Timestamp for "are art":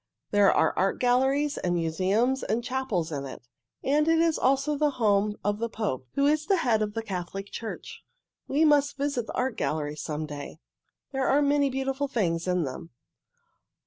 0.51-0.99